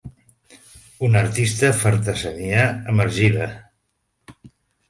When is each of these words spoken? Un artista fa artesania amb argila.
Un 1.07 1.17
artista 1.19 1.69
fa 1.83 1.87
artesania 1.91 2.65
amb 2.95 3.07
argila. 3.07 3.51